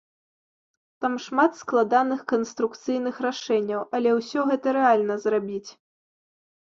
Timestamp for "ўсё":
4.19-4.39